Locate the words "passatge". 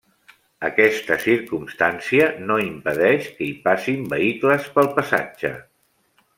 4.99-5.57